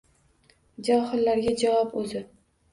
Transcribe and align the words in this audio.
Johillarga 0.87 1.55
javob 1.65 1.97
oʼzi 2.05 2.27